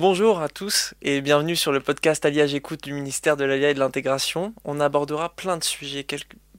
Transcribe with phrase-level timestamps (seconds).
[0.00, 3.74] Bonjour à tous et bienvenue sur le podcast Alliage Écoute du ministère de l'Alliage et
[3.74, 4.54] de l'Intégration.
[4.64, 6.06] On abordera plein de sujets.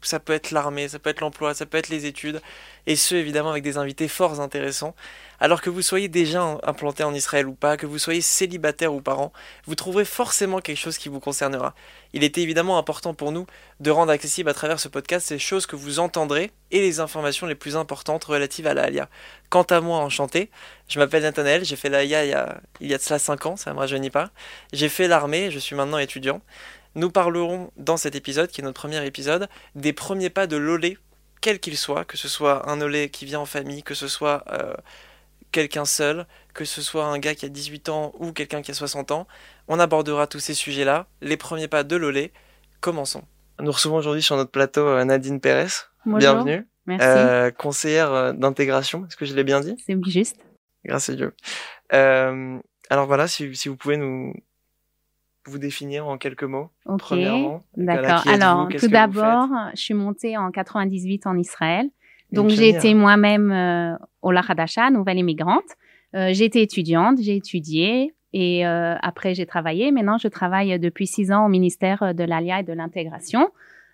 [0.02, 2.42] Ça peut être l'armée, ça peut être l'emploi, ça peut être les études,
[2.88, 4.96] et ce évidemment avec des invités forts intéressants.
[5.40, 9.02] Alors que vous soyez déjà implanté en Israël ou pas, que vous soyez célibataire ou
[9.02, 9.34] parent,
[9.66, 11.74] vous trouverez forcément quelque chose qui vous concernera.
[12.14, 13.48] Il était évidemment important pour nous
[13.80, 17.48] de rendre accessible à travers ce podcast ces choses que vous entendrez et les informations
[17.48, 18.90] les plus importantes relatives à la
[19.50, 20.52] Quant à moi, enchanté,
[20.88, 22.12] je m'appelle Nathanaël, j'ai fait la il
[22.80, 24.30] il y a de cela 5 ans, ça ne me rajeunit pas.
[24.74, 26.42] J'ai fait l'armée, je suis maintenant étudiant.
[26.96, 30.98] Nous parlerons dans cet épisode, qui est notre premier épisode, des premiers pas de l'olé,
[31.40, 34.44] quel qu'il soit, que ce soit un olé qui vient en famille, que ce soit
[34.52, 34.74] euh,
[35.52, 38.74] quelqu'un seul, que ce soit un gars qui a 18 ans ou quelqu'un qui a
[38.74, 39.28] 60 ans.
[39.68, 42.32] On abordera tous ces sujets-là, les premiers pas de l'olé.
[42.82, 43.24] Commençons.
[43.60, 45.68] Nous recevons aujourd'hui sur notre plateau euh, Nadine Pérez.
[46.06, 46.68] Bienvenue.
[46.88, 47.06] Merci.
[47.08, 49.76] Euh, conseillère d'intégration, est-ce que je l'ai bien dit?
[49.86, 50.38] C'est juste.
[50.84, 51.34] Grâce à Dieu.
[51.94, 54.34] Euh, alors voilà, si, si, vous pouvez nous
[55.46, 56.70] vous définir en quelques mots.
[56.86, 57.14] Ok,
[57.78, 58.24] d'accord.
[58.28, 61.90] Alors, tout d'abord, je suis montée en 98 en Israël.
[62.32, 65.76] Donc j'ai été moi-même euh, au Lahadasha, nouvelle immigrante.
[66.16, 69.92] Euh, j'ai été étudiante, j'ai étudié et euh, après j'ai travaillé.
[69.92, 73.50] Maintenant, je travaille depuis six ans au ministère de l'ALIA et de l'intégration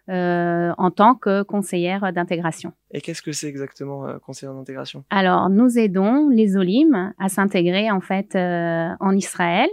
[0.09, 2.73] euh, en tant que conseillère d'intégration.
[2.91, 5.03] Et qu'est-ce que c'est exactement conseillère d'intégration?
[5.09, 9.69] Alors, nous aidons les Olim à s'intégrer en fait en Israël.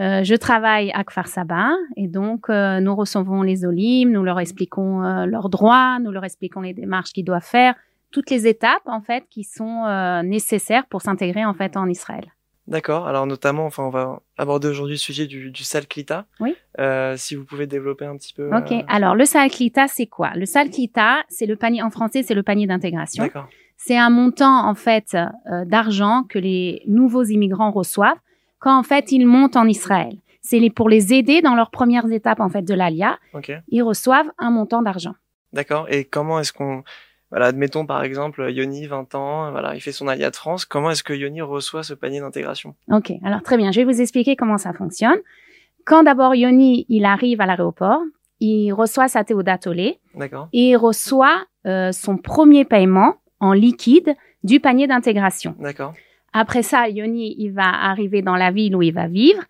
[0.00, 5.50] Je travaille à Kfar Saba et donc nous recevons les Olim, nous leur expliquons leurs
[5.50, 7.74] droits, nous leur expliquons les démarches qu'ils doivent faire,
[8.10, 12.26] toutes les étapes en fait qui sont euh, nécessaires pour s'intégrer en fait en Israël.
[12.66, 13.08] D'accord.
[13.08, 16.26] Alors notamment, enfin, on va aborder aujourd'hui le sujet du, du salklita.
[16.38, 16.54] Oui.
[16.78, 18.48] Euh, si vous pouvez développer un petit peu.
[18.54, 18.72] Ok.
[18.72, 20.30] Euh, Alors le salklita, c'est quoi?
[20.36, 23.24] Le salklita, c'est le panier en français, c'est le panier d'intégration.
[23.24, 23.48] D'accord.
[23.76, 25.16] C'est un montant en fait
[25.50, 28.18] euh, d'argent que les nouveaux immigrants reçoivent
[28.60, 30.16] quand en fait ils montent en Israël.
[30.42, 33.18] C'est pour les aider dans leurs premières étapes en fait de l'ALIA.
[33.34, 33.52] Ok.
[33.68, 35.14] Ils reçoivent un montant d'argent.
[35.52, 35.86] D'accord.
[35.90, 36.82] Et comment est-ce qu'on
[37.30, 40.64] voilà, admettons par exemple Yoni, 20 ans, voilà, il fait son allié de France.
[40.64, 42.74] Comment est-ce que Yoni reçoit ce panier d'intégration?
[42.90, 45.18] Ok, alors très bien, je vais vous expliquer comment ça fonctionne.
[45.84, 48.00] Quand d'abord Yoni, il arrive à l'aéroport,
[48.40, 50.48] il reçoit sa théodatolé D'accord.
[50.52, 55.54] et il reçoit euh, son premier paiement en liquide du panier d'intégration.
[55.60, 55.94] D'accord.
[56.32, 59.42] Après ça, Yoni, il va arriver dans la ville où il va vivre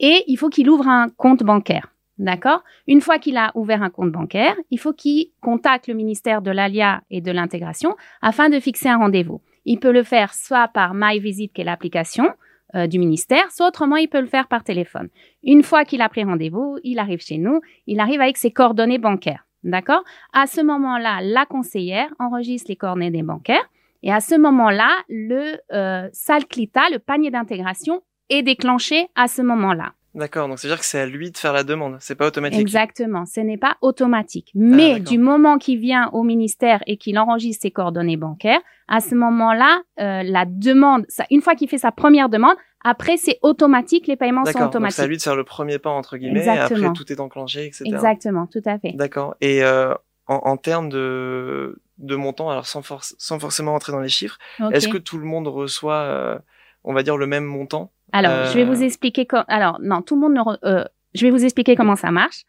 [0.00, 1.92] et il faut qu'il ouvre un compte bancaire.
[2.18, 2.64] D'accord?
[2.88, 6.50] Une fois qu'il a ouvert un compte bancaire, il faut qu'il contacte le ministère de
[6.50, 9.40] l'ALIA et de l'intégration afin de fixer un rendez-vous.
[9.64, 12.32] Il peut le faire soit par MyVisit, qui est l'application
[12.74, 15.08] euh, du ministère, soit autrement, il peut le faire par téléphone.
[15.44, 18.98] Une fois qu'il a pris rendez-vous, il arrive chez nous, il arrive avec ses coordonnées
[18.98, 19.46] bancaires.
[19.64, 20.02] D'accord?
[20.32, 23.68] À ce moment-là, la conseillère enregistre les coordonnées bancaires
[24.02, 29.92] et à ce moment-là, le euh, SALCLITA, le panier d'intégration, est déclenché à ce moment-là.
[30.14, 32.58] D'accord, donc c'est-à-dire que c'est à lui de faire la demande, c'est pas automatique.
[32.58, 34.50] Exactement, ce n'est pas automatique.
[34.54, 39.00] Mais ah, du moment qu'il vient au ministère et qu'il enregistre ses coordonnées bancaires, à
[39.00, 43.38] ce moment-là, euh, la demande, ça, une fois qu'il fait sa première demande, après c'est
[43.42, 44.96] automatique, les paiements sont automatiques.
[44.96, 47.66] C'est à lui de faire le premier pas entre guillemets, et après tout est enclenché,
[47.66, 47.84] etc.
[47.86, 48.92] Exactement, tout à fait.
[48.92, 49.36] D'accord.
[49.40, 49.92] Et euh,
[50.26, 54.38] en, en, termes de de montant, alors sans, sans forcément entrer dans les chiffres,
[54.72, 56.38] est-ce que tout le monde reçoit, euh,
[56.84, 57.92] on va dire, le même montant?
[58.12, 58.86] Alors, je vais vous euh.
[58.86, 59.26] expliquer.
[59.48, 60.68] Alors, non, tout le monde ne.
[60.68, 62.44] Euh, je vais vous expliquer comment ça marche.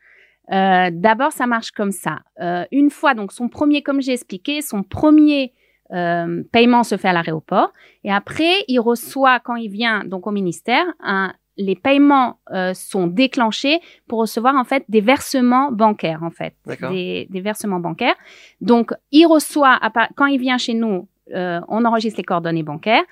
[0.51, 2.19] Euh, D'abord, ça marche comme ça.
[2.39, 5.53] Euh, une fois, donc, son premier, comme j'ai expliqué, son premier
[5.91, 7.73] euh, paiement se fait à l'aéroport,
[8.03, 13.05] et après, il reçoit quand il vient donc au ministère un, les paiements euh, sont
[13.05, 18.15] déclenchés pour recevoir en fait des versements bancaires en fait, des, des, versements bancaires.
[18.61, 19.77] Donc, il reçoit
[20.15, 23.03] quand il vient chez nous, euh, on enregistre les coordonnées bancaires.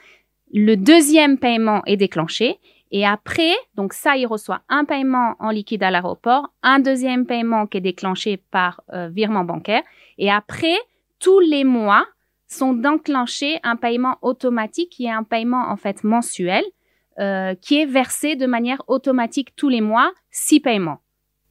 [0.54, 2.58] Le deuxième paiement est déclenché.
[2.90, 7.68] Et après, donc ça, il reçoit un paiement en liquide à l'aéroport, un deuxième paiement
[7.68, 9.84] qui est déclenché par euh, virement bancaire.
[10.18, 10.78] Et après,
[11.20, 12.06] tous les mois
[12.48, 16.64] sont déclenchés un paiement automatique qui est un paiement en fait mensuel
[17.62, 21.00] qui est versé de manière automatique tous les mois, six paiements.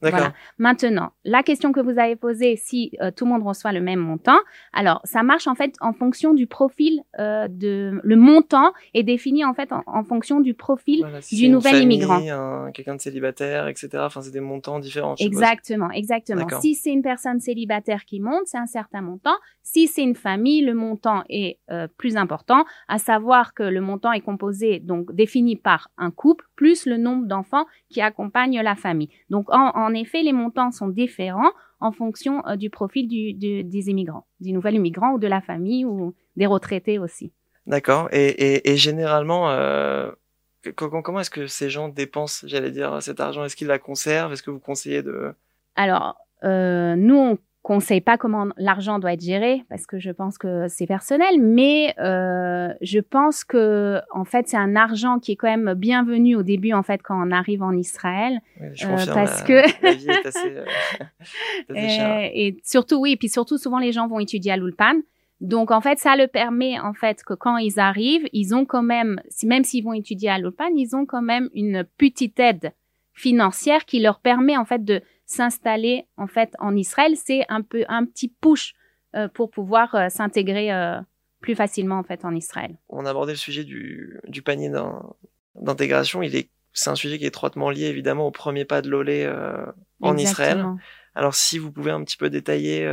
[0.01, 0.33] Voilà.
[0.57, 3.99] Maintenant, la question que vous avez posée, si euh, tout le monde reçoit le même
[3.99, 4.37] montant,
[4.73, 9.43] alors ça marche en fait en fonction du profil euh, de le montant est défini
[9.43, 12.71] en fait en, fonction du profil du nouvel immigrant.
[12.73, 13.89] Quelqu'un de célibataire, etc.
[13.97, 15.15] Enfin, c'est des montants différents.
[15.19, 16.47] Exactement, exactement.
[16.61, 19.35] Si c'est une personne célibataire qui monte, c'est un certain montant.
[19.63, 24.11] Si c'est une famille, le montant est euh, plus important, à savoir que le montant
[24.11, 29.09] est composé donc défini par un couple plus le nombre d'enfants qui accompagnent la famille.
[29.29, 34.25] Donc en en effet, les montants sont différents en fonction euh, du profil des immigrants,
[34.39, 37.31] du nouvel immigrant ou de la famille ou des retraités aussi.
[37.65, 38.07] D'accord.
[38.11, 40.11] Et, généralement, euh,
[40.75, 43.43] comment est-ce que ces gens dépensent, j'allais dire, cet argent?
[43.43, 44.31] Est-ce qu'ils la conservent?
[44.31, 45.33] Est-ce que vous conseillez de...
[45.75, 50.37] Alors, euh, nous, on conseille pas comment l'argent doit être géré parce que je pense
[50.37, 55.35] que c'est personnel, mais euh, je pense que en fait c'est un argent qui est
[55.35, 59.13] quand même bienvenu au début en fait quand on arrive en Israël oui, je euh,
[59.13, 60.65] parce que la vie est assez, euh,
[61.75, 65.01] et, et, surtout oui, puis surtout souvent les gens vont étudier à l'Ulpan.
[65.39, 68.81] Donc en fait, ça le permet en fait que quand ils arrivent, ils ont quand
[68.81, 72.71] même, même s'ils vont étudier à l'Ulpan, ils ont quand même une petite aide
[73.13, 77.85] financière qui leur permet en fait de s'installer en fait en Israël, c'est un peu
[77.89, 78.73] un petit push
[79.15, 80.99] euh, pour pouvoir euh, s'intégrer euh,
[81.41, 82.77] plus facilement en fait en Israël.
[82.89, 84.71] On a abordé le sujet du, du panier
[85.55, 86.23] d'intégration.
[86.23, 89.73] Il est c'est un sujet qui est étroitement lié évidemment au premier pas de l'OLE
[90.01, 90.63] en Israël.
[91.15, 92.87] Alors si vous pouvez un petit peu détailler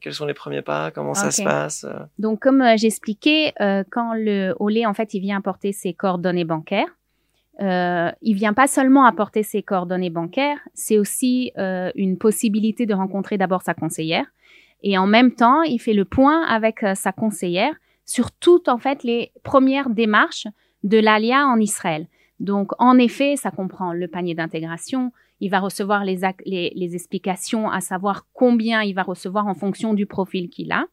[0.00, 1.84] quels sont les premiers pas, comment ça se passe.
[2.18, 3.52] Donc comme j'expliquais,
[3.90, 4.54] quand le
[4.86, 6.88] en fait il vient apporter ses coordonnées bancaires,
[7.60, 12.94] euh, il vient pas seulement apporter ses coordonnées bancaires, c'est aussi euh, une possibilité de
[12.94, 14.26] rencontrer d'abord sa conseillère
[14.82, 17.74] et en même temps, il fait le point avec euh, sa conseillère
[18.06, 20.46] sur toutes en fait les premières démarches
[20.84, 22.06] de l'ALIA en Israël.
[22.38, 27.70] Donc en effet, ça comprend le panier d'intégration, il va recevoir les, les, les, explications
[27.70, 30.86] à savoir combien il va recevoir en fonction du profil qu'il a.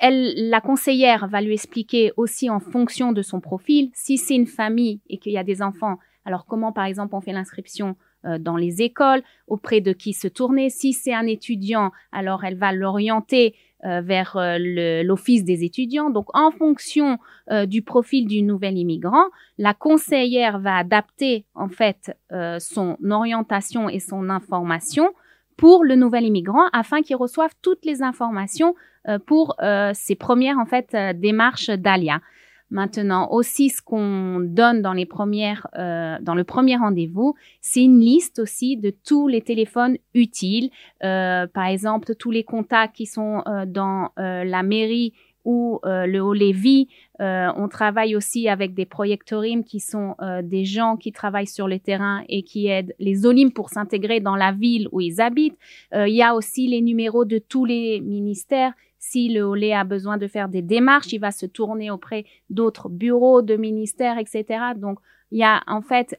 [0.00, 4.46] Elle, la conseillère va lui expliquer aussi en fonction de son profil, si c'est une
[4.46, 8.38] famille et qu'il y a des enfants, alors comment par exemple on fait l'inscription euh,
[8.38, 10.70] dans les écoles, auprès de qui se tourner.
[10.70, 13.54] Si c'est un étudiant, alors elle va l'orienter
[13.84, 16.10] euh, vers euh, l'office des étudiants.
[16.10, 17.18] Donc en fonction
[17.66, 19.24] du profil du nouvel immigrant,
[19.58, 22.16] la conseillère va adapter en fait
[22.60, 25.12] son orientation et son information
[25.56, 28.76] pour le nouvel immigrant afin qu'il reçoive toutes les informations
[29.26, 32.20] pour euh, ces premières en fait euh, démarches d'Alia.
[32.72, 38.38] Maintenant aussi, ce qu'on donne dans les premières, dans le premier rendez-vous, c'est une liste
[38.38, 40.70] aussi de tous les téléphones utiles.
[41.00, 45.14] par exemple, tous les contacts qui sont dans la mairie
[45.44, 46.86] ou le haut Lévis.
[47.18, 50.14] on travaille aussi avec des projectorimes qui sont
[50.44, 54.36] des gens qui travaillent sur le terrain et qui aident les Olim pour s'intégrer dans
[54.36, 55.58] la ville où ils habitent.
[55.92, 58.74] Il y a aussi les numéros de tous les ministères
[59.10, 62.88] si le Olé a besoin de faire des démarches, il va se tourner auprès d'autres
[62.88, 64.44] bureaux, de ministères, etc.
[64.76, 65.00] Donc,
[65.30, 66.16] il y a en fait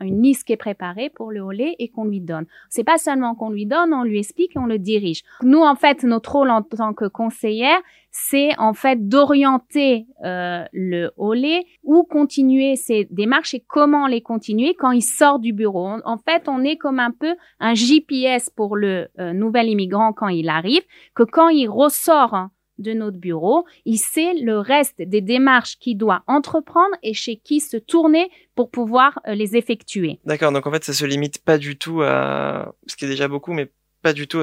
[0.00, 2.46] une liste qui est préparée pour le Olé et qu'on lui donne.
[2.68, 5.22] C'est pas seulement qu'on lui donne, on lui explique et on le dirige.
[5.42, 7.80] Nous, en fait, notre rôle en tant que conseillère,
[8.10, 14.74] c'est en fait d'orienter euh, le Olé ou continuer ses démarches et comment les continuer
[14.74, 15.88] quand il sort du bureau.
[16.04, 20.28] En fait, on est comme un peu un GPS pour le euh, nouvel immigrant quand
[20.28, 20.82] il arrive,
[21.14, 22.48] que quand il ressort
[22.82, 27.60] de notre bureau, il sait le reste des démarches qu'il doit entreprendre et chez qui
[27.60, 30.18] se tourner pour pouvoir euh, les effectuer.
[30.24, 33.28] D'accord, donc en fait ça se limite pas du tout à ce qui est déjà
[33.28, 33.70] beaucoup, mais
[34.02, 34.42] pas du tout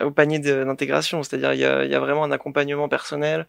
[0.00, 1.22] au panier d'intégration.
[1.22, 3.46] C'est-à-dire il y a, y a, vraiment un accompagnement personnel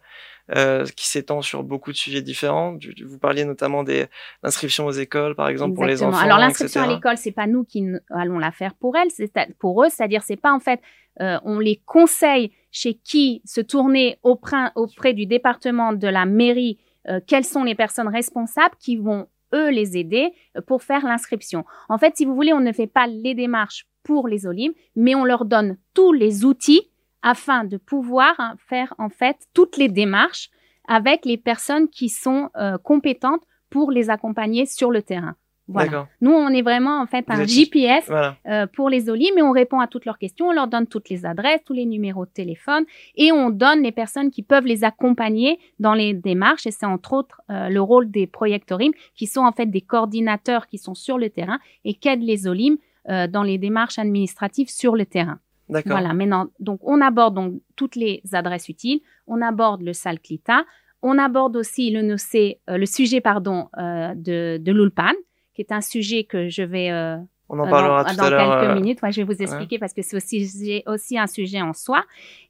[0.56, 2.76] euh, qui s'étend sur beaucoup de sujets différents.
[3.04, 4.06] Vous parliez notamment des
[4.42, 6.18] inscriptions aux écoles, par exemple pour les enfants.
[6.18, 9.84] Alors l'inscription à l'école, c'est pas nous qui allons la faire pour elles, c'est pour
[9.84, 9.88] eux.
[9.88, 10.80] C'est-à-dire c'est pas en fait,
[11.20, 16.78] euh, on les conseille chez qui se tourner auprès, du département de la mairie.
[17.08, 21.64] Euh, quelles sont les personnes responsables qui vont eux les aider euh, pour faire l'inscription.
[21.88, 25.14] En fait, si vous voulez, on ne fait pas les démarches pour les Olim, mais
[25.14, 26.90] on leur donne tous les outils
[27.22, 30.50] afin de pouvoir hein, faire en fait toutes les démarches
[30.88, 35.36] avec les personnes qui sont euh, compétentes pour les accompagner sur le terrain.
[35.72, 36.08] Voilà.
[36.20, 39.80] Nous, on est vraiment en fait un GPS euh, pour les Olim mais on répond
[39.80, 42.84] à toutes leurs questions, on leur donne toutes les adresses, tous les numéros de téléphone
[43.16, 46.66] et on donne les personnes qui peuvent les accompagner dans les démarches.
[46.66, 50.66] Et c'est entre autres euh, le rôle des projectorimes qui sont en fait des coordinateurs
[50.66, 52.76] qui sont sur le terrain et qui aident les Olim
[53.08, 55.38] euh, dans les démarches administratives sur le terrain.
[55.68, 55.92] D'accord.
[55.92, 60.64] Voilà, maintenant, donc on aborde donc toutes les adresses utiles, on aborde le Salclita,
[61.00, 65.12] on aborde aussi le, nocé, le sujet pardon, de, de l'Ulpan,
[65.54, 66.90] qui est un sujet que je vais...
[66.90, 67.16] Euh,
[67.48, 68.60] on en parlera dans, tout à l'heure.
[68.60, 71.74] quelques minutes, ouais, je vais vous expliquer parce que c'est aussi, aussi un sujet en
[71.74, 72.02] soi.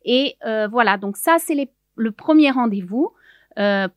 [0.04, 0.36] Et
[0.70, 1.56] voilà, donc ça, c'est
[1.96, 3.12] le premier rendez-vous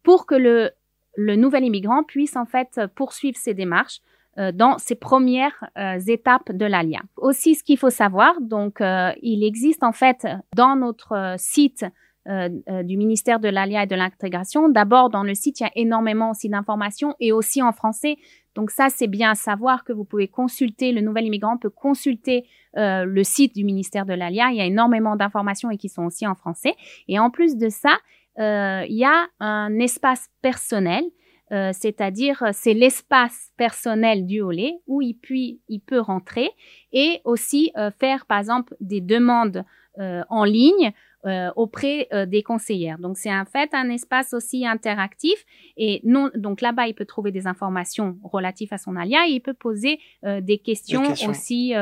[0.02, 0.72] pour que le,
[1.16, 4.02] le nouvel immigrant puisse en fait poursuivre ses démarches
[4.38, 7.00] euh, dans ces premières euh, étapes de l'ALIA.
[7.16, 11.86] Aussi, ce qu'il faut savoir, donc, euh, il existe en fait dans notre site
[12.28, 14.68] du ministère de l'ALIA et de l'intégration.
[14.68, 18.18] D'abord, dans le site, il y a énormément aussi d'informations et aussi en français.
[18.56, 22.46] Donc ça, c'est bien à savoir que vous pouvez consulter, le nouvel immigrant peut consulter
[22.78, 24.50] le site du ministère de l'ALIA.
[24.52, 26.74] Il y a énormément d'informations et qui sont aussi en français.
[27.08, 27.98] Et en plus de ça,
[28.38, 31.04] il y a un espace personnel
[31.52, 36.50] euh, c'est-à-dire c'est l'espace personnel du Olé où il, puis, il peut rentrer
[36.92, 39.64] et aussi faire par exemple des demandes
[39.98, 40.92] en ligne
[41.26, 43.00] euh, auprès euh, des conseillères.
[43.00, 45.44] Donc c'est en fait un espace aussi interactif
[45.76, 49.40] et non donc là-bas il peut trouver des informations relatives à son alia et il
[49.40, 51.74] peut poser euh, des, questions aussi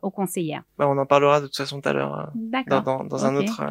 [0.00, 0.62] aux, conseillères.
[0.78, 2.32] Bah, on en parlera de toute façon tout à l'heure
[2.68, 3.62] dans, dans, dans un autre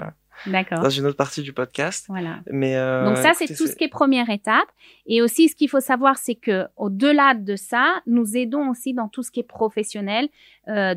[0.46, 0.80] D'accord.
[0.80, 2.06] Dans une autre partie du podcast.
[2.08, 2.42] Voilà.
[2.52, 4.70] Mais donc ça c'est tout ce qui est première étape
[5.08, 9.08] et aussi ce qu'il faut savoir c'est que au-delà de ça nous aidons aussi dans
[9.08, 10.30] tout ce qui est professionnel.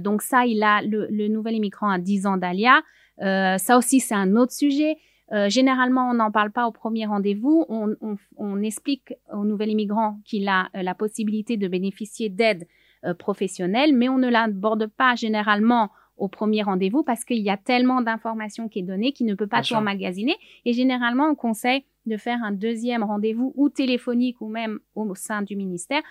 [0.01, 2.83] donc ça il a le, le nouvel immigrant a 10 ans d'ALIA.
[3.23, 4.97] Euh, ça aussi, c'est un autre sujet.
[5.33, 7.65] Euh, généralement, on n'en parle pas au premier rendez-vous.
[7.69, 12.69] On, on, on, explique au nouvel immigrant qu'il a euh, la possibilité de bénéficier d'aide
[13.05, 17.57] euh, professionnelle, mais on ne l'aborde pas généralement au premier rendez-vous parce qu'il y a
[17.57, 20.37] tellement d'informations qui est donnée qu'il ne peut pas tout emmagasiner.
[20.67, 25.41] Et généralement, on conseille de faire un deuxième rendez-vous ou téléphonique ou même au sein
[25.43, 26.03] du ministère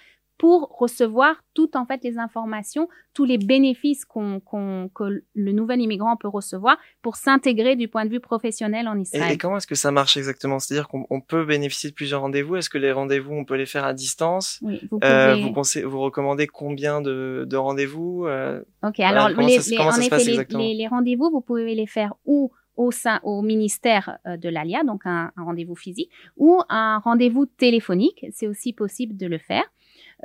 [0.41, 4.41] pour recevoir toutes en fait les informations, tous les bénéfices qu'on,
[4.89, 9.31] que le nouvel immigrant peut recevoir pour s'intégrer du point de vue professionnel en Israël.
[9.31, 10.57] Et, comment est-ce que ça marche exactement?
[10.57, 12.55] C'est-à-dire qu'on peut bénéficier de plusieurs rendez-vous?
[12.55, 14.57] Est-ce que les rendez-vous on peut les faire à distance?
[14.63, 15.43] Oui, vous euh, pouvez.
[15.43, 20.23] vous pensez, vous recommandez combien de, de rendez-vous euh, Ok, alors les, les, en effet,
[20.57, 24.83] les, les rendez-vous, vous pouvez les faire ou au sein au ministère euh, de l'ALIA,
[24.85, 28.25] donc un, un rendez-vous physique, ou un rendez-vous téléphonique.
[28.31, 29.65] C'est aussi possible de le faire.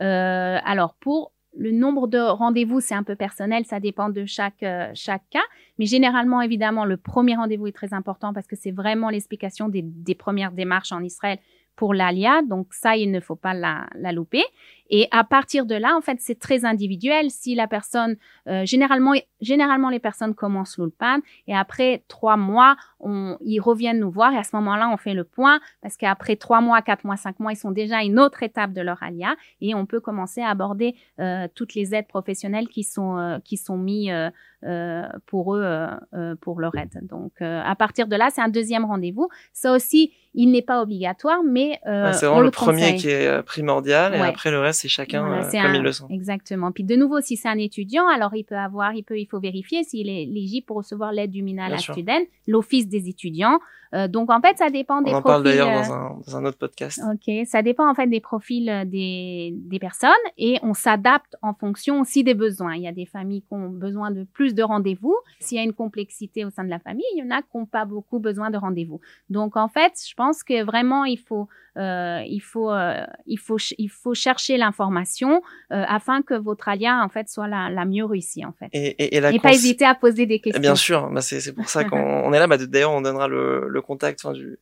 [0.00, 4.62] Euh, alors pour le nombre de rendez-vous, c'est un peu personnel, ça dépend de chaque,
[4.62, 5.44] euh, chaque cas.
[5.78, 9.82] Mais généralement, évidemment, le premier rendez-vous est très important parce que c'est vraiment l'explication des,
[9.82, 11.38] des, premières démarches en Israël
[11.74, 12.42] pour l'ALIA.
[12.42, 14.44] Donc ça, il ne faut pas la, la louper.
[14.90, 17.30] Et à partir de là, en fait, c'est très individuel.
[17.30, 18.16] Si la personne,
[18.48, 24.10] euh, généralement, généralement les personnes commencent l'ulpan et après trois mois, on, ils reviennent nous
[24.10, 27.16] voir et à ce moment-là, on fait le point parce qu'après trois mois, quatre mois,
[27.16, 30.00] cinq mois, ils sont déjà à une autre étape de leur alia et on peut
[30.00, 34.30] commencer à aborder euh, toutes les aides professionnelles qui sont euh, qui sont mis euh,
[34.64, 36.98] euh pour eux euh, pour leur aide.
[37.02, 39.28] Donc à partir de là, c'est un deuxième rendez-vous.
[39.52, 44.20] Ça aussi, il n'est pas obligatoire, mais c'est vraiment le, premier qui est primordial et
[44.20, 46.04] après le reste c'est chacun euh, comme il le sent.
[46.10, 46.72] Exactement.
[46.72, 49.40] Puis de nouveau, si c'est un étudiant, alors il peut avoir, il peut, il faut
[49.40, 53.58] vérifier s'il est éligible pour recevoir l'aide du Minal Student, l'office des étudiants.
[53.94, 56.36] Euh, donc en fait, ça dépend des On en parle d'ailleurs dans, euh, un, dans
[56.36, 57.00] un autre podcast.
[57.12, 62.00] Ok, ça dépend en fait des profils des, des personnes et on s'adapte en fonction
[62.00, 62.74] aussi des besoins.
[62.74, 65.16] Il y a des familles qui ont besoin de plus de rendez-vous.
[65.38, 67.56] S'il y a une complexité au sein de la famille, il y en a qui
[67.56, 69.00] n'ont pas beaucoup besoin de rendez-vous.
[69.30, 73.88] Donc en fait, je pense que vraiment il faut il faut euh, il faut il
[73.88, 75.42] faut chercher l'information
[75.72, 78.68] euh, afin que votre alia en fait soit la, la mieux réussie en fait.
[78.72, 80.60] Et, et, et, la et pas hésiter à poser des questions.
[80.60, 82.46] Bien sûr, bah c'est pour ça qu'on est là.
[82.46, 84.58] Bah, D'ailleurs, on donnera le, le contact enfin, du,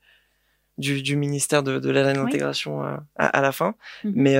[0.78, 2.88] du, du ministère de, de l'intégration oui.
[3.16, 3.74] à, à, la fin.
[4.02, 4.12] Mm -hmm.
[4.16, 4.36] Mais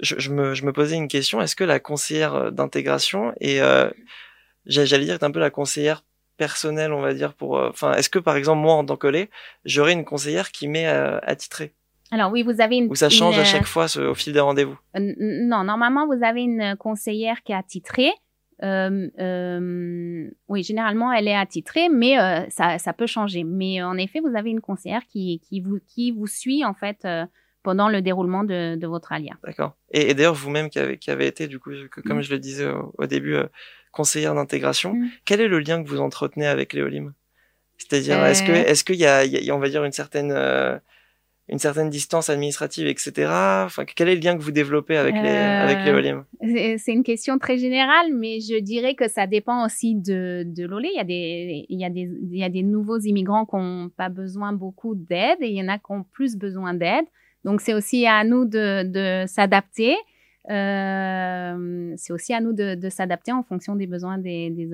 [0.00, 1.40] je, je, me, je me posais une question.
[1.40, 3.60] Est-ce que la conseillère d'intégration et
[4.66, 6.02] j'allais dire est un peu la conseillère
[6.36, 7.58] personnelle, on va dire, pour.
[7.58, 9.30] Euh, enfin, est-ce que par exemple moi en tant que lait,
[9.64, 11.74] j'aurais une conseillère qui m'est euh, attitrée?
[12.10, 12.90] Alors oui, vous avez une...
[12.90, 14.78] Ou ça change à chaque fois au fil des rendez-vous?
[14.94, 18.12] Non, normalement, vous avez une conseillère qui est attitrée.
[18.62, 23.42] Euh, euh, oui, généralement, elle est attitrée, mais euh, ça, ça peut changer.
[23.42, 27.08] Mais en effet, vous avez une conseillère qui, qui, vous, qui vous suit, en fait,
[27.64, 29.32] pendant le déroulement de, de votre alia.
[29.42, 29.74] D'accord.
[29.90, 32.22] Et, et d'ailleurs, vous-même qui avez, qui avez été, du coup, que, comme mmh.
[32.22, 33.38] je le disais au, au début,
[33.94, 34.94] conseillère d'intégration.
[34.94, 35.08] Mmh.
[35.24, 37.14] Quel est le lien que vous entretenez avec Léolim?
[37.78, 38.30] C'est-à-dire, euh...
[38.30, 40.78] est-ce que, est-ce qu'il y, y a, on va dire, une certaine, euh,
[41.48, 43.12] une certaine distance administrative, etc.
[43.66, 45.64] Enfin, quel est le lien que vous développez avec les, euh...
[45.64, 46.24] avec Léolim?
[46.40, 50.88] C'est une question très générale, mais je dirais que ça dépend aussi de, de l'olé.
[50.94, 53.56] Il y a des, il y a des, il y a des nouveaux immigrants qui
[53.56, 57.04] n'ont pas besoin beaucoup d'aide et il y en a qui ont plus besoin d'aide.
[57.44, 59.96] Donc, c'est aussi à nous de, de s'adapter.
[60.50, 64.68] Euh, c'est aussi à nous de, s'adapter en fonction des besoins des, des.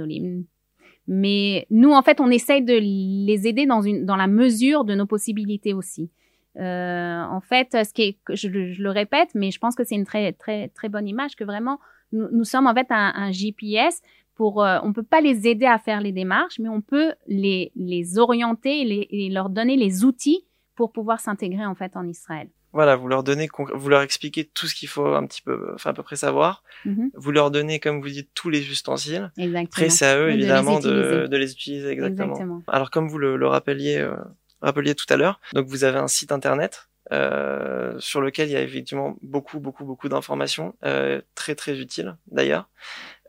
[1.06, 4.94] Mais nous, en fait, on essaye de les aider dans, une, dans la mesure de
[4.94, 6.10] nos possibilités aussi.
[6.58, 10.32] Euh, en fait, ce qui je, le répète, mais je pense que c'est une très
[10.32, 11.78] très très bonne image que vraiment
[12.12, 14.02] nous, sommes en fait un, GPS
[14.34, 14.64] pour.
[14.64, 18.80] Euh, on peut pas les aider à faire les démarches, mais on peut les orienter
[18.80, 23.08] et, et leur donner les outils pour pouvoir s'intégrer en fait en Israël voilà, vous
[23.08, 26.02] leur donnez, vous leur expliquez tout ce qu'il faut un petit peu, enfin à peu
[26.02, 26.62] près savoir.
[26.84, 27.10] Mm -hmm.
[27.14, 29.30] Vous leur donnez, comme vous dites, tous les ustensiles.
[29.36, 29.64] Exactement.
[29.64, 32.34] Après, c'est à eux évidemment de les, de, de les utiliser exactement.
[32.34, 32.62] exactement.
[32.68, 34.16] Alors comme vous le, le rappeliez, euh,
[34.62, 38.56] rappeliez tout à l'heure, donc vous avez un site internet euh, sur lequel il y
[38.56, 42.68] a effectivement beaucoup, beaucoup, beaucoup d'informations, euh, très, très utiles d'ailleurs.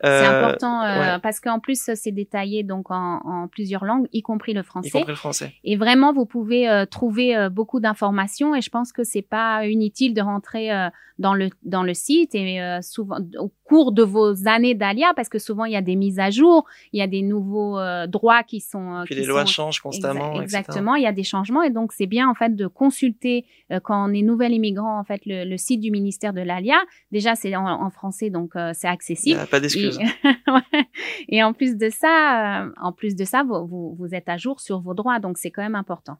[0.02, 4.52] C'est important euh, parce qu'en plus c'est détaillé donc en, en, plusieurs langues, y compris
[4.52, 4.88] le français.
[4.88, 5.54] Y compris le français.
[5.64, 8.54] Et vraiment, vous pouvez euh, trouver euh, beaucoup d'informations.
[8.54, 10.70] Et je pense que c'est pas inutile de rentrer
[11.18, 15.38] dans le dans le site et souvent au cours de vos années d'Alia, parce que
[15.38, 18.60] souvent il y a des mises à jour, il y a des nouveaux droits qui
[18.60, 19.02] sont.
[19.04, 20.40] Puis les lois changent constamment.
[20.40, 23.44] exactement, il y a des changements et donc c'est bien en fait de consulter
[23.82, 26.80] quand on est nouvel immigrant en fait le, le site du ministère de l'Alia.
[27.12, 29.38] Déjà c'est en, en, français donc c'est accessible.
[29.38, 29.91] Il a pas d'excuses.
[31.28, 34.60] Et en plus de ça, euh, en plus de ça, vous, vous, êtes à jour
[34.60, 36.18] sur vos droits, donc c'est quand même important.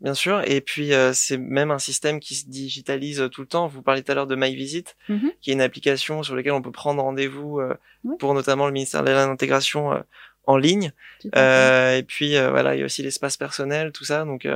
[0.00, 3.68] Bien sûr, et puis euh, c'est même un système qui se digitalise tout le temps.
[3.68, 6.62] Vous parliez tout à l'heure de MyVisit, mm qui est une application sur laquelle on
[6.62, 7.74] peut prendre rendez-vous euh,
[8.18, 10.02] pour notamment le ministère de l'intégration
[10.46, 10.92] en ligne.
[11.24, 14.24] et puis voilà, il y a aussi l'espace personnel, tout ça.
[14.24, 14.46] Donc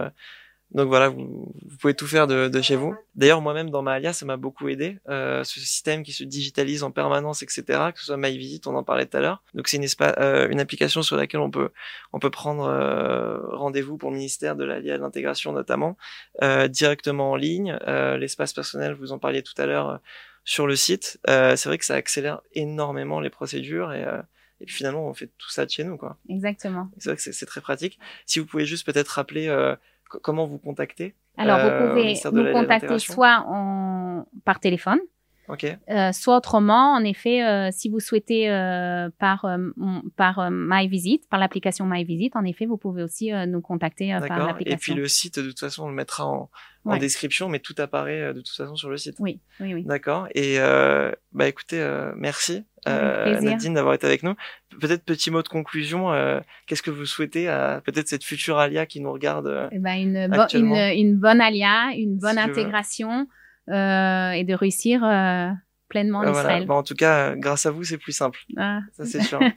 [0.73, 2.95] donc voilà, vous, vous, pouvez tout faire de, de chez vous.
[3.15, 4.99] D'ailleurs, moi-même dans ma ça m'a beaucoup aidé.
[5.09, 7.63] Euh, ce système qui se digitalise en permanence, etc.
[7.95, 9.43] Que ce soit MyVisit, on en parlait tout à l'heure.
[9.55, 9.87] Donc c'est une,
[10.19, 11.71] euh, une application sur laquelle on peut
[12.13, 15.97] on peut prendre euh, rendez-vous pour le ministère de l'Alliance de l'intégration notamment
[16.43, 17.79] euh, directement en ligne.
[17.87, 20.01] Euh, l'espace personnel, vous en parliez tout à l'heure
[20.45, 21.19] sur le site.
[21.27, 24.05] c'est vrai que ça accélère énormément les procédures et
[24.59, 26.17] et puis finalement on fait tout ça de chez nous quoi.
[26.31, 26.89] Exactement.
[26.99, 27.99] C'est vrai que c'est très pratique.
[28.25, 29.49] Si vous pouvez juste peut-être rappeler
[30.09, 35.01] comment vous contacter Alors, vous euh, pouvez nous contacter soit en, par téléphone,
[35.91, 39.47] euh, soit autrement, en effet, euh, si vous souhaitez euh, par
[40.17, 44.77] par MyVisit, par l'application MyVisit, en effet, vous pouvez aussi nous contacter par l'application.
[44.77, 46.51] Et puis le site, de toute façon, on le mettra en,
[46.85, 49.17] en description, mais tout apparaît de toute façon sur le site.
[49.19, 49.85] Oui, oui, oui.
[49.85, 50.29] D'accord.
[50.35, 50.59] Et
[51.33, 54.35] bah écoutez, merci Nadine d'avoir été avec nous.
[54.81, 56.11] Peut-être petit mot de conclusion.
[56.67, 60.17] Qu'est-ce que vous souhaitez à peut-être cette future Alia qui nous regarde eh ben, une,
[60.55, 63.27] une, une, bonne Alia, une bonne intégration.
[63.69, 65.51] Euh, et de réussir euh,
[65.89, 66.67] pleinement en Israël.
[66.67, 68.39] Bah, en tout cas, grâce à vous, c'est plus simple.
[68.57, 68.79] Ah.
[68.93, 69.41] Ça, c'est sûr.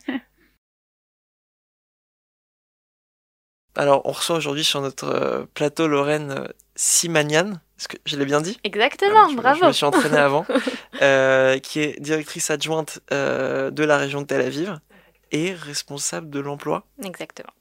[3.76, 7.62] Alors, on reçoit aujourd'hui sur notre euh, plateau Lorraine Simanian.
[7.80, 8.60] Est-ce que je l'ai bien dit?
[8.64, 9.60] Exactement, ah, bravo.
[9.62, 10.46] Je me suis entraîné avant.
[11.02, 14.80] euh, qui est directrice adjointe euh, de la région de Tel Aviv
[15.32, 16.86] et responsable de l'emploi.
[17.04, 17.54] Exactement.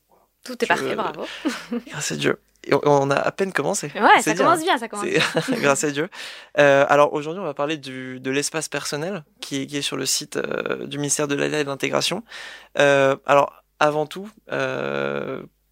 [0.45, 1.25] Tout est parfait, bravo.
[1.89, 2.39] Grâce à Dieu
[2.85, 3.91] on a à peine commencé.
[3.95, 5.23] Ouais, ça commence bien, ça commence bien.
[5.61, 6.09] Grâce à Dieu.
[6.59, 9.97] Euh, alors aujourd'hui, on va parler du, de l'espace personnel qui est, qui est, sur
[9.97, 12.25] le site euh, du ministère de l'Alliance et de l'Intégration.
[12.79, 14.29] Euh, alors avant tout,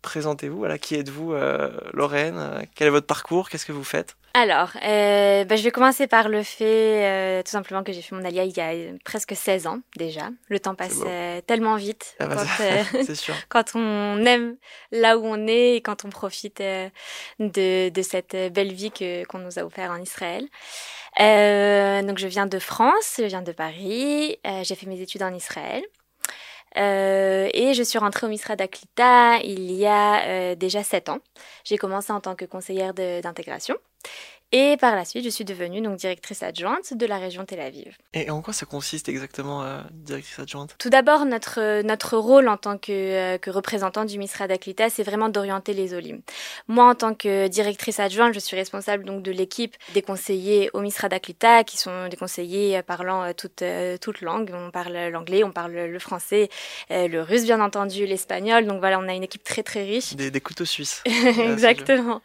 [0.07, 0.59] présentez-vous.
[0.59, 4.16] Voilà, qui êtes-vous, euh, Lorraine Quel est votre parcours Qu'est-ce que vous faites?
[4.35, 8.14] Alors, euh, bah, je vais commencer par le fait, euh, tout simplement, que j'ai fait
[8.14, 8.73] mon alia il y a
[9.05, 10.29] presque 16 ans déjà.
[10.49, 11.01] Le temps passe
[11.47, 13.35] tellement vite ah bah, quand, sûr.
[13.49, 14.57] quand on aime
[14.92, 19.38] là où on est et quand on profite de, de, cette belle vie que qu'on
[19.38, 20.45] nous a offert en Israël.
[22.07, 24.38] donc, je viens de France, je viens de Paris.
[24.62, 25.83] j'ai fait mes études en Israël.
[26.77, 31.19] Euh, et je suis rentrée au Misra d'Aklita il y a euh, déjà sept ans.
[31.65, 33.77] J'ai commencé en tant que conseillère d'intégration.
[34.59, 37.95] Et par la suite, je suis devenue donc directrice adjointe de la région Tel Aviv.
[38.14, 40.75] Et en quoi ça consiste exactement, euh, directrice adjointe?
[40.79, 45.03] Tout d'abord, notre, notre rôle en tant que, euh, que représentant du Misra d'Aklita, c'est
[45.03, 46.23] vraiment d'orienter les Olim.
[46.69, 50.81] Moi, en tant que directrice adjointe, je suis responsable donc de l'équipe des conseillers au
[50.81, 53.62] Misra d'Aklita, qui sont des conseillers parlant euh, toutes
[54.01, 54.53] toute langues.
[54.55, 56.49] On parle l'anglais, on parle le français,
[56.88, 58.64] le russe bien entendu, l'espagnol.
[58.64, 60.14] Donc voilà, on a une équipe très très riche.
[60.14, 61.03] Des, des couteaux suisses.
[61.07, 62.23] exactement.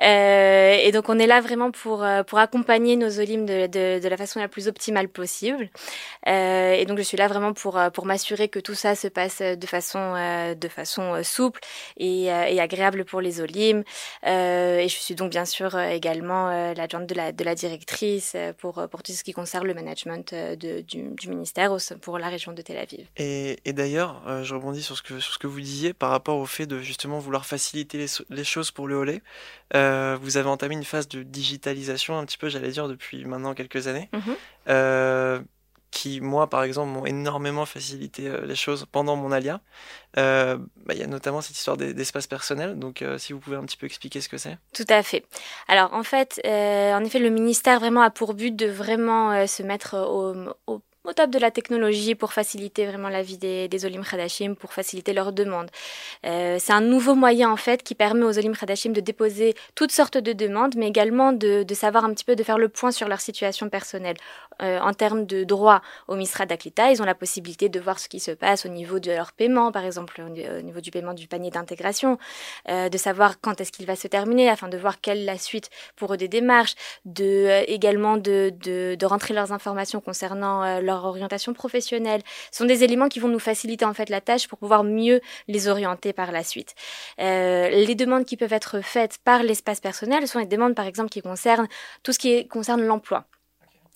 [0.00, 3.66] Et donc on est là vraiment pour, euh, pour accompagner nos Olim de,
[3.98, 5.70] de, la façon la plus optimale possible.
[6.26, 9.08] Euh, et donc je suis là vraiment pour, euh, pour m'assurer que tout ça se
[9.08, 11.60] passe de façon, euh, de façon souple
[11.96, 13.84] et, agréable pour les Olim.
[14.24, 19.02] et je suis donc bien sûr également l'adjointe de la, de la directrice pour, pour
[19.02, 23.06] tout ce qui concerne le management de, du, ministère pour la région de Tel Aviv.
[23.16, 26.46] Et, d'ailleurs, je rebondis sur ce, que, sur ce que vous disiez par rapport au
[26.46, 28.98] fait de justement vouloir faciliter les, choses pour le
[29.88, 30.18] Olé.
[30.20, 33.86] vous avez entamé une phase de digitalisation un petit peu, j'allais dire, depuis maintenant quelques
[33.86, 34.36] années, mhm.
[34.68, 35.40] euh,
[35.90, 39.60] qui, moi, par exemple, m'ont énormément facilité euh, les choses pendant mon alia.
[40.18, 43.64] Euh, bah, il y a notamment cette histoire d'espace personnel, donc si vous pouvez un
[43.64, 44.58] petit peu expliquer ce que c'est.
[44.74, 45.24] Tout à fait.
[45.66, 49.96] Alors, en fait, en effet, le ministère vraiment a pour but de vraiment se mettre
[49.96, 50.34] au,
[50.72, 54.72] au au top de la technologie pour faciliter vraiment la vie des, Olim Khadashim, pour
[54.72, 55.70] faciliter leurs demandes.
[56.26, 59.92] Euh, c'est un nouveau moyen en fait qui permet aux Olim Khadashim de déposer toutes
[59.92, 63.08] sortes de demandes, mais également de, savoir un petit peu, de faire le point sur
[63.08, 64.16] leur situation personnelle.
[64.60, 68.08] Euh, en termes de droit au Misra d'Aklita, ils ont la possibilité de voir ce
[68.08, 71.28] qui se passe au niveau de leur paiement, par exemple au niveau du paiement du
[71.28, 72.18] panier d'intégration,
[72.68, 75.38] euh, de savoir quand est-ce qu'il va se terminer, afin de voir quelle est la
[75.38, 81.52] suite pour eux des démarches, de également de, de, rentrer leurs informations concernant leur orientation
[81.52, 82.22] professionnelle.
[82.52, 85.68] Sont des éléments qui vont nous faciliter en fait la tâche pour pouvoir mieux les
[85.68, 86.74] orienter par la suite.
[87.20, 91.10] Euh, les demandes qui peuvent être faites par l'espace personnel sont des demandes par exemple
[91.10, 91.68] qui concernent
[92.02, 93.26] tout ce qui concerne l'emploi.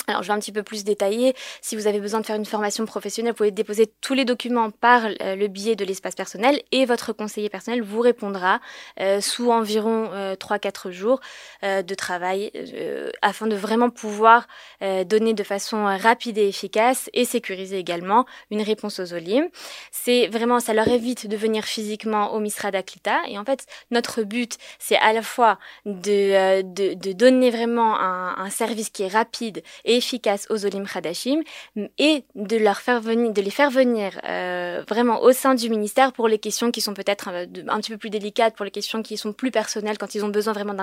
[0.09, 1.35] Alors, je vais un petit peu plus détailler.
[1.61, 4.71] Si vous avez besoin de faire une formation professionnelle, vous pouvez déposer tous les documents
[4.71, 8.61] par euh, le biais de l'espace personnel et votre conseiller personnel vous répondra
[9.01, 11.21] euh, sous environ euh, 3-4 jours
[11.62, 12.51] euh, de travail
[13.23, 14.47] afin de vraiment pouvoir
[14.81, 19.49] donner de façon rapide et efficace et sécuriser également une réponse aux OLIM.
[19.91, 23.21] C'est vraiment, ça leur évite de venir physiquement au Misra d'Aklita.
[23.29, 28.51] Et en fait, notre but, c'est à la fois de, de, donner vraiment un, un
[28.51, 31.43] service qui est rapide et efficace aux Olim Khadashim
[31.99, 36.13] et de leur faire venir, de les faire venir euh, vraiment au sein du ministère
[36.13, 39.03] pour les questions qui sont peut-être un, un, petit peu plus délicates, pour les questions
[39.03, 40.75] qui sont plus personnelles, quand ils ont besoin vraiment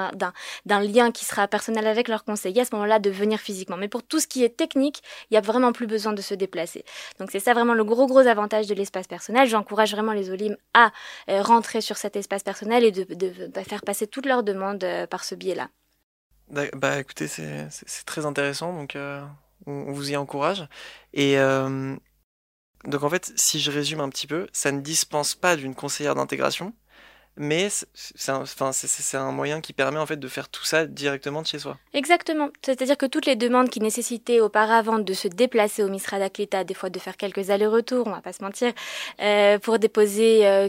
[0.66, 3.78] d'un lien qui sera personnel avec leur conseiller, à ce moment-là de venir physiquement.
[3.78, 6.34] Mais pour tout ce qui est technique, il n'y a vraiment plus besoin de se
[6.34, 6.84] déplacer.
[7.20, 9.48] Donc c'est ça vraiment le gros gros avantage de l'espace personnel.
[9.48, 10.92] J'encourage vraiment les Olim à
[11.30, 13.06] euh, rentrer sur cet espace personnel et de,
[13.64, 15.70] faire passer toutes leurs demandes euh, par ce biais-là.
[16.50, 17.70] Bah écoutez, c'est
[18.06, 19.24] très intéressant, donc euh,
[19.68, 20.68] on, vous y encourage.
[21.14, 21.96] Et euh,
[22.86, 26.16] donc en fait, si je résume un petit peu, ça ne dispense pas d'une conseillère
[26.16, 26.74] d'intégration,
[27.40, 31.58] mais c'est un, moyen qui permet en fait de faire tout ça directement de chez
[31.58, 31.78] soi.
[31.94, 32.50] Exactement.
[32.62, 36.74] C'est-à-dire que toutes les demandes qui nécessitaient auparavant de se déplacer au Misra d'Aklita, des
[36.74, 38.74] fois de faire quelques allers-retours, on va pas se mentir,
[39.22, 40.68] euh, pour déposer euh,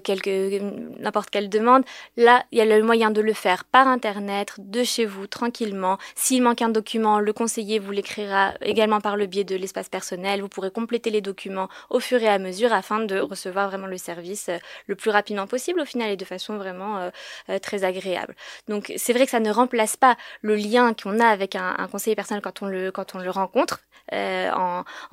[1.01, 1.83] n'importe quelle demande,
[2.17, 5.99] là il y a le moyen de le faire par internet, de chez vous, tranquillement.
[6.15, 10.41] S'il manque un document, le conseiller vous l'écrira également par le biais de l'espace personnel.
[10.41, 13.99] Vous pourrez compléter les documents au fur et à mesure afin de recevoir vraiment le
[13.99, 17.11] service euh, le plus rapidement possible au final et de façon vraiment euh,
[17.49, 18.35] euh, très agréable.
[18.69, 22.15] Donc c'est vrai que ça ne remplace pas le lien qu'on a avec un, conseiller
[22.15, 23.81] personnel quand on le quand on le rencontre
[24.13, 24.51] euh,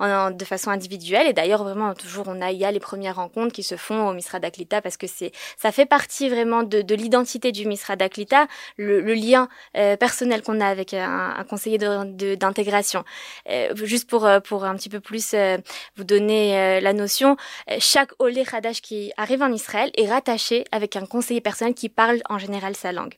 [0.00, 1.26] en, de façon individuelle.
[1.26, 4.08] Et d'ailleurs vraiment toujours on a il y a les premières rencontres qui se font
[4.08, 7.96] au Misra d'Aklita parce que c'est ça fait partie vraiment de, de l'identité du Misra
[7.96, 13.04] d'Aklita, le, lien personnel qu'on a avec un, conseiller d'intégration.
[13.74, 15.34] Juste pour pour un petit peu plus
[15.96, 17.36] vous donner la notion,
[17.78, 22.20] chaque Olé Hadash qui arrive en Israël est rattaché avec un conseiller personnes qui parlent
[22.28, 23.14] en général sa langue.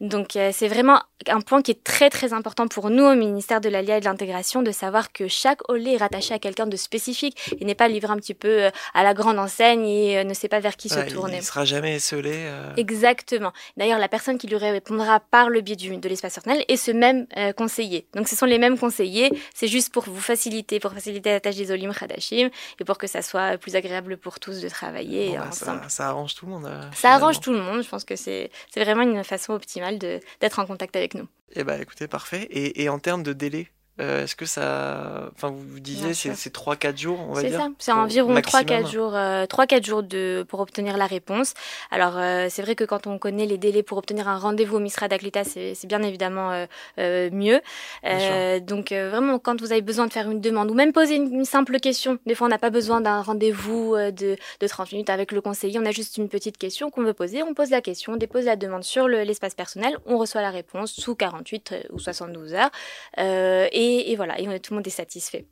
[0.00, 3.60] Donc euh, c'est vraiment un point qui est très très important pour nous au ministère
[3.60, 6.76] de l'Alia et de l'intégration de savoir que chaque olé est rattaché à quelqu'un de
[6.76, 10.24] spécifique et n'est pas livré un petit peu euh, à la grande enseigne et euh,
[10.24, 11.34] ne sait pas vers qui se tourner.
[11.34, 12.32] Il ne sera jamais esselé.
[12.34, 12.74] Euh...
[12.76, 13.52] Exactement.
[13.76, 16.90] D'ailleurs, la personne qui lui répondra par le biais du, de l'espace personnel est ce
[16.90, 18.06] même euh, conseiller.
[18.14, 21.56] Donc ce sont les mêmes conseillers, c'est juste pour vous faciliter, pour faciliter la tâche
[21.56, 25.38] des Olim Khadashim et pour que ça soit plus agréable pour tous de travailler bon,
[25.38, 25.80] bah, ensemble.
[25.84, 26.70] Ça, ça, arrange tout le monde.
[26.94, 31.14] ça arrange tout Je pense que c'est vraiment une façon optimale d'être en contact avec
[31.14, 31.28] nous.
[31.54, 32.48] Eh ben, écoutez, parfait.
[32.50, 33.68] Et, et en termes de délai,
[34.00, 35.30] euh, est-ce que ça.
[35.34, 38.90] Enfin, vous, vous disiez, c'est 3-4 jours, on va dire C'est ça, c'est environ 3-4
[38.90, 41.52] jours, euh, 3-4 jours de, pour obtenir la réponse.
[41.90, 44.80] Alors, euh, c'est vrai que quand on connaît les délais pour obtenir un rendez-vous au
[44.80, 46.66] Misra d'Aklita, c'est bien évidemment
[46.98, 47.60] euh, mieux.
[48.02, 51.32] Bien donc, vraiment, quand vous avez besoin de faire une demande ou même poser une,
[51.32, 55.10] une simple question, des fois, on n'a pas besoin d'un rendez-vous de, de 30 minutes
[55.10, 57.82] avec le conseiller, on a juste une petite question qu'on veut poser, on pose la
[57.82, 61.74] question, on dépose la demande sur l'espace le, personnel, on reçoit la réponse sous 48
[61.92, 62.70] ou 72 heures.
[63.18, 65.46] et et, et, voilà, et tout le monde est satisfait.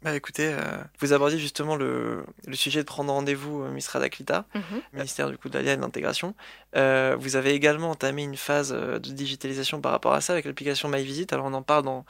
[0.00, 0.60] Bah écoutez, euh,
[1.00, 4.82] vous abordiez justement le, le sujet de prendre rendez-vous au Misra d'Aklita, mm -hmm.
[4.92, 6.34] ministère du coup de l'Alliance et de l'intégration.
[6.76, 10.88] Euh, vous avez également entamé une phase de digitalisation par rapport à ça avec l'application
[10.88, 11.26] MyVisit.
[11.32, 12.04] Alors on en parle dans,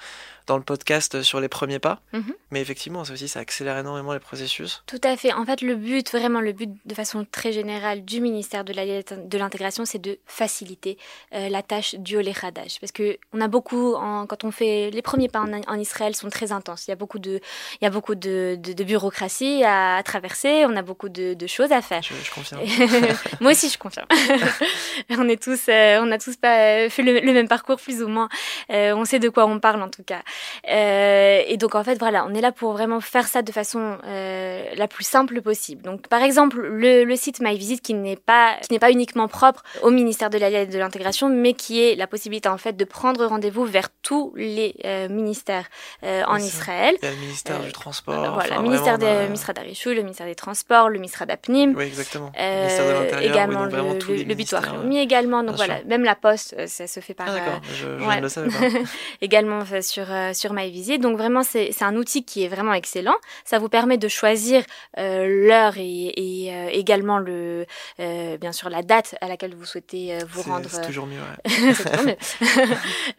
[0.48, 2.34] dans le podcast sur les premiers pas, mm -hmm.
[2.50, 4.82] mais effectivement ça aussi ça accélère énormément les processus.
[4.86, 5.32] Tout à fait.
[5.40, 9.82] En fait le but, vraiment le but de façon très générale du ministère de l'intégration,
[9.90, 10.94] c'est de faciliter
[11.34, 12.74] euh, la tâche du Olechadage.
[12.80, 16.12] Parce que on a beaucoup, en, quand on fait les premiers pas en, en Israël
[16.22, 16.82] sont très intenses.
[16.86, 17.34] Il y a beaucoup de
[17.80, 21.26] il y a beaucoup de, de, de bureaucratie à, à, traverser, on a beaucoup de,
[21.42, 22.02] de choses à faire.
[22.02, 22.62] Je, je confirme.
[23.42, 24.06] Moi aussi, je confirme.
[25.22, 28.08] on est tous, euh, on a tous pas fait le, le, même parcours plus ou
[28.08, 28.28] moins.
[28.70, 30.22] Euh, on sait de quoi on parle en tout cas.
[30.68, 33.98] Euh, et donc en fait, voilà, on est là pour vraiment faire ça de façon
[34.06, 35.82] euh, la plus simple possible.
[35.82, 39.62] Donc par exemple, le, le site MyVisit qui n'est pas, qui n'est pas uniquement propre
[39.82, 42.84] au ministère de l'Alliance et de l'intégration, mais qui est la possibilité en fait de
[42.84, 45.68] prendre rendez-vous vers tous les euh, ministères
[46.02, 46.96] en Israël.
[47.02, 48.32] Il y a le ministère du transport.
[48.32, 49.24] Voilà, enfin, le ministère, des, euh...
[49.26, 51.74] ministère d'Arichou, le ministère des Transports, le ministère d'Apnim.
[51.76, 52.32] Oui, exactement.
[52.36, 55.42] Le ministère de également oui, le, le, le Bitoire également.
[55.42, 55.86] Donc voilà, sûr.
[55.86, 57.26] même la Poste, ça se fait par.
[57.28, 58.16] Ah, d'accord, je, je ouais.
[58.16, 58.78] ne le savais pas.
[59.20, 60.98] également sur, sur MyVisit.
[60.98, 63.16] Donc vraiment, c'est un outil qui est vraiment excellent.
[63.44, 64.64] Ça vous permet de choisir
[64.96, 67.66] l'heure et, et également le,
[67.98, 70.68] bien sûr la date à laquelle vous souhaitez vous rendre.
[70.70, 71.20] C'est toujours mieux.
[71.74, 72.16] toujours mieux.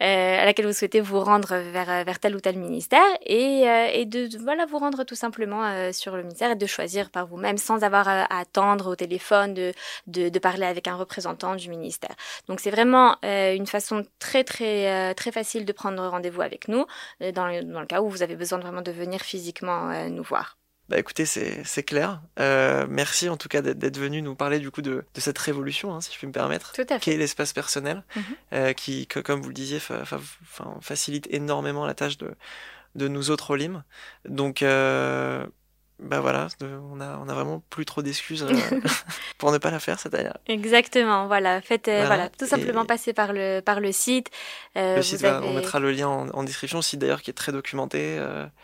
[0.00, 4.28] à laquelle vous souhaitez vous rendre vers, vers tel ou tel ministère et, et de
[4.38, 8.08] voilà vous rendre tout simplement sur le ministère et de choisir par vous-même sans avoir
[8.08, 9.72] à, attendre au téléphone de,
[10.06, 12.14] de, de, parler avec un représentant du ministère.
[12.48, 16.86] Donc c'est vraiment une façon très très très facile de prendre rendez-vous avec nous
[17.20, 20.56] dans le, dans le cas où vous avez besoin vraiment de venir physiquement nous voir.
[20.90, 22.20] Bah écoutez, c'est clair.
[22.40, 25.94] Euh, merci en tout cas d'être venu nous parler du coup de, de cette révolution,
[25.94, 26.98] hein, si je puis me permettre, tout à fait.
[26.98, 28.22] qui est l'espace personnel, mm-hmm.
[28.54, 29.78] euh, qui, comme vous le disiez,
[30.80, 32.34] facilite énormément la tâche de,
[32.96, 33.84] de nous autres Olim.
[34.24, 35.46] Donc, euh,
[36.02, 38.80] bah voilà, on a, on a vraiment plus trop d'excuses euh,
[39.38, 40.30] pour ne pas la faire cette année.
[40.46, 42.28] Exactement, voilà, faites, euh, voilà.
[42.30, 44.30] tout simplement passer par le, par le site.
[44.76, 48.18] Euh, le site on mettra le lien en, description, site d'ailleurs qui est très documenté.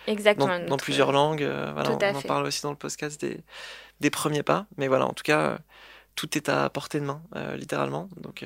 [0.06, 0.58] Exactement.
[0.66, 1.42] Dans, plusieurs langues.
[1.74, 3.40] voilà, on, en parle aussi dans le podcast des,
[4.00, 4.66] des premiers pas.
[4.76, 5.58] Mais voilà, en tout cas,
[6.14, 7.22] tout est à portée de main,
[7.56, 8.08] littéralement.
[8.16, 8.44] Donc,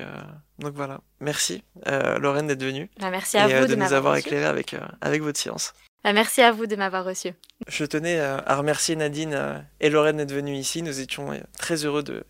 [0.59, 2.89] donc voilà, merci Lorraine d'être venue.
[2.99, 5.73] Bah, merci à vous de, nous avoir éclairé avec, avec votre science.
[6.03, 7.33] Bah, merci à vous de m'avoir reçu.
[7.67, 10.81] Je tenais à remercier Nadine euh, et Lorraine d'être venues ici.
[10.81, 12.23] Nous étions euh, très heureux de,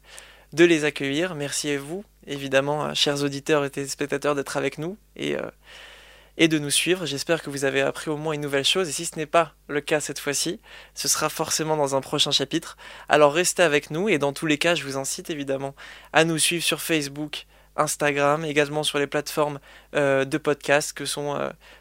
[0.64, 1.36] les accueillir.
[1.36, 5.50] Merci à vous, évidemment, chers auditeurs et téléspectateurs, d'être avec nous et, euh,
[6.38, 7.06] et de nous suivre.
[7.06, 8.90] J'espère que vous avez appris au moins une nouvelle chose.
[8.90, 10.60] Et si ce n'est pas le cas cette fois-ci,
[10.94, 12.76] ce sera forcément dans un prochain chapitre.
[13.08, 15.76] Alors restez avec nous et dans tous les cas, je vous incite évidemment
[16.12, 19.60] à nous suivre sur Facebook, Instagram, également sur les plateformes
[19.94, 21.38] de podcast que sont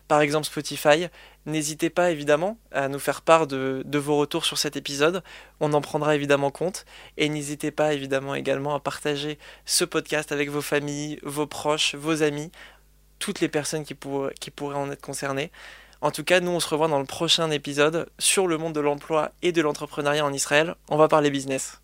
[0.08, 1.08] par exemple Spotify.
[1.46, 5.22] N'hésitez pas évidemment à nous faire part de, vos retours sur cet épisode.
[5.60, 6.84] On en prendra évidemment compte.
[7.16, 12.22] Et n'hésitez pas évidemment également à partager ce podcast avec vos familles, vos proches, vos
[12.22, 12.52] amis,
[13.18, 13.96] toutes les personnes qui,
[14.38, 15.50] qui pourraient en être concernées.
[16.02, 18.80] En tout cas, nous, on se revoit dans le prochain épisode sur le monde de
[18.80, 20.74] l'emploi et de l'entrepreneuriat en Israël.
[20.88, 21.80] On va parler business.